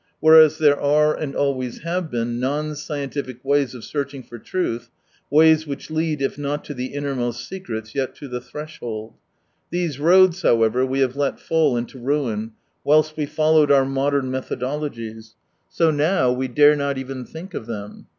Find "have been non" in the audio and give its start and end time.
1.83-2.73